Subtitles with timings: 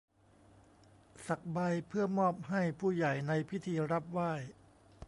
[1.27, 4.31] สักใบเพื่อมอบให้ผู้ใหญ่ในพิธีรับไหว้